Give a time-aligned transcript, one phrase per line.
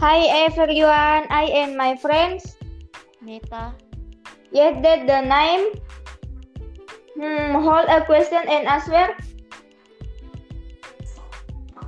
[0.00, 2.56] Hi everyone, I and my friends.
[3.20, 3.76] Meta.
[4.48, 5.76] Yes, that the name.
[7.20, 9.12] Hmm, hold a question and answer.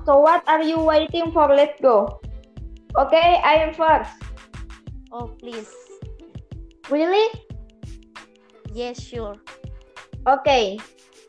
[0.04, 1.48] So what are you waiting for?
[1.56, 2.20] Let's go.
[3.00, 4.12] Okay, I am first.
[5.08, 5.72] Oh, please.
[6.92, 7.32] Really?
[8.76, 9.40] Yes, sure.
[10.28, 10.76] Okay.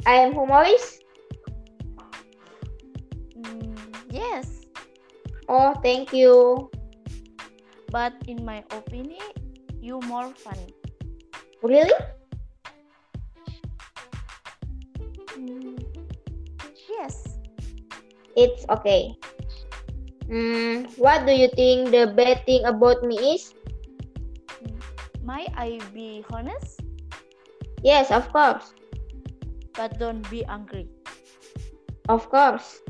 [0.04, 1.00] I am humorist.
[3.40, 3.72] Mm,
[4.12, 4.64] yes,
[5.48, 6.73] Oh, thank you.
[7.94, 9.22] But in my opinion,
[9.78, 10.74] you more funny.
[11.62, 11.94] Really?
[15.38, 15.78] Mm,
[16.90, 17.38] yes.
[18.34, 19.14] It's okay.
[20.26, 23.54] Hmm, what do you think the bad thing about me is?
[25.22, 26.82] Might I be honest?
[27.86, 28.74] Yes, of course.
[29.78, 30.90] But don't be angry.
[32.10, 32.82] Of course.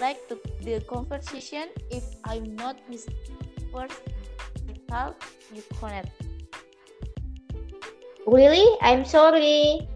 [0.00, 3.08] Like to the conversation, if I'm not mis
[3.72, 4.00] first,
[5.52, 6.12] you connect.
[8.26, 8.66] Really?
[8.82, 9.88] I'm sorry.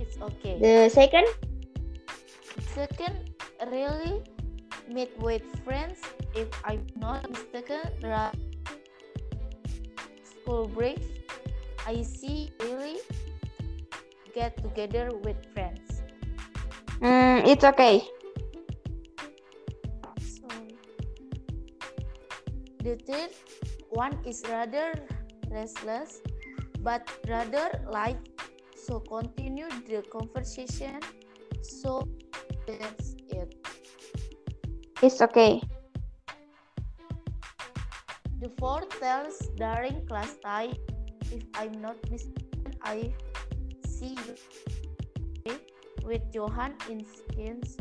[0.00, 0.56] It's okay.
[0.60, 1.28] The second?
[2.72, 3.36] Second,
[3.68, 4.24] really
[4.88, 6.00] meet with friends
[6.34, 7.84] if I'm not mistaken.
[10.24, 11.02] School break,
[11.84, 13.02] I see really
[14.32, 16.00] get together with friends.
[17.00, 18.06] Hmm, it's okay.
[22.86, 23.30] The third
[23.90, 24.94] one is rather
[25.50, 26.20] restless,
[26.88, 28.22] but rather light.
[28.86, 31.00] so continue the conversation.
[31.62, 32.06] So
[32.66, 33.56] that's it.
[35.02, 35.60] It's okay.
[38.44, 40.74] The fourth tells during class time,
[41.32, 43.12] if I'm not mistaken, I
[43.88, 45.58] see you
[46.04, 47.76] with Johan in skins.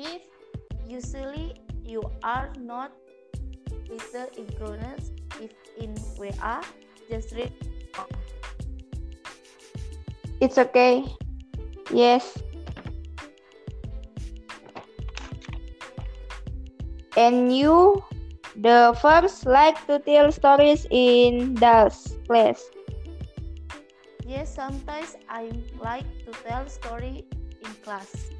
[0.00, 0.16] The
[0.88, 2.96] usually you are not
[3.84, 6.64] little ignorance if in WA,
[7.04, 7.52] just read
[8.00, 8.08] on.
[10.40, 11.04] It's okay.
[11.92, 12.40] Yes.
[17.18, 18.02] And you,
[18.56, 22.64] the first, like to tell stories in Dal's class.
[24.24, 27.28] Yes, sometimes I like to tell story
[27.60, 28.30] in class.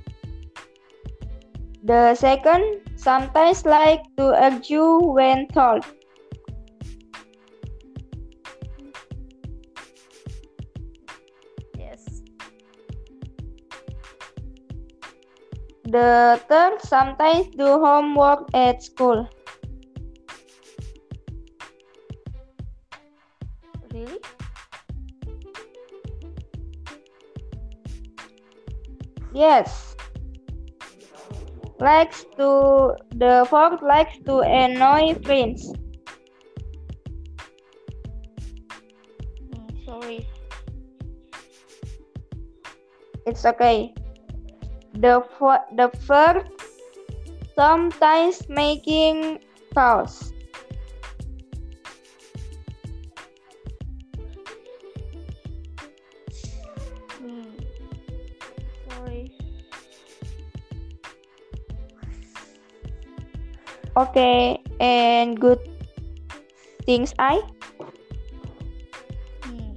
[1.83, 5.85] The second, sometimes like to argue when told.
[11.79, 12.21] Yes.
[15.85, 19.27] The third, sometimes do homework at school.
[23.93, 24.21] Really?
[29.33, 29.97] Yes.
[31.81, 35.73] Likes to the fourth likes to annoy friends.
[39.49, 40.29] Mm, sorry.
[43.25, 43.95] It's okay.
[44.93, 46.53] The fo- the first
[47.57, 49.41] sometimes making
[49.73, 50.37] chaos.
[63.97, 65.59] Okay, and good
[66.87, 67.43] things I
[69.45, 69.77] Hmm.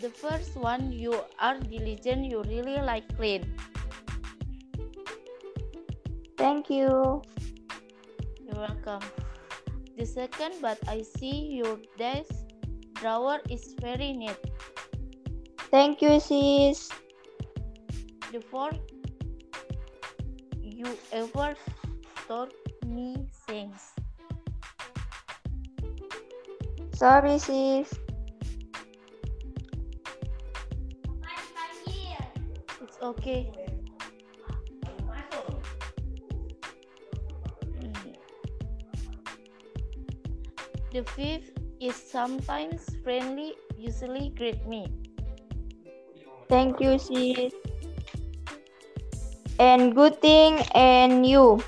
[0.00, 2.26] The first one, you are diligent.
[2.26, 3.46] You really like clean.
[6.36, 7.22] thank you.
[8.44, 9.02] You're welcome.
[9.96, 12.30] The second, but I see your desk
[12.94, 14.36] drawer is very neat.
[15.70, 16.90] Thank you, sis.
[18.32, 18.80] The fourth,
[20.62, 21.54] you ever
[22.28, 22.52] taught
[22.86, 23.94] me things.
[26.92, 27.92] Sorry, sis.
[32.82, 33.52] It's okay.
[40.92, 44.88] The fifth is sometimes friendly, usually greet me.
[46.48, 47.52] Thank you, sis.
[49.58, 51.60] And good thing and you.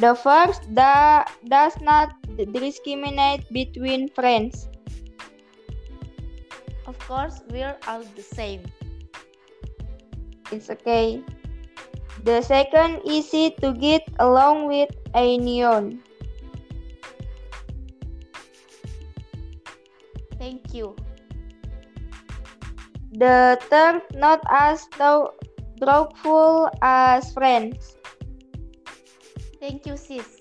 [0.00, 4.72] The first that does not discriminate between friends.
[6.88, 8.64] Of course, we're all the same.
[10.48, 11.20] It's okay.
[12.24, 16.00] The second easy to get along with a neon.
[20.40, 20.96] Thank you.
[23.12, 25.36] The third, not as thou-
[25.76, 27.99] doubtful as friends.
[29.60, 30.40] Thank you, sis.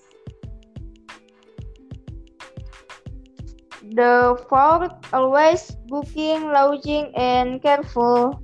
[3.83, 8.39] The fourth, always booking, lodging, and careful.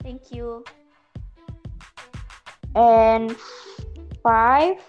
[0.00, 0.64] Thank you.
[2.74, 3.36] And
[4.24, 4.80] five,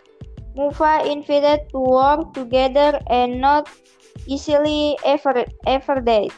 [0.56, 3.68] Mufa invited to work together and not
[4.28, 6.32] easily ever ever date.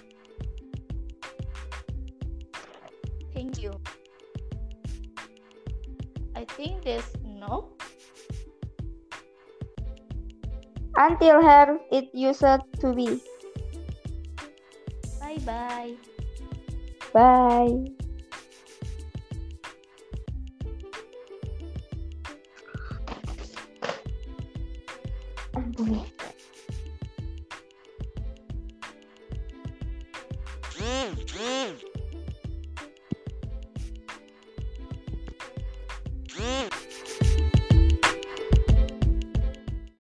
[6.38, 7.70] I think there's no.
[10.96, 13.20] Until here it used to be.
[15.20, 15.94] Bye bye.
[17.12, 17.90] Bye.
[25.56, 26.06] Ampuni.